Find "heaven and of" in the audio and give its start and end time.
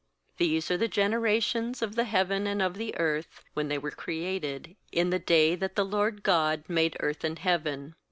2.05-2.73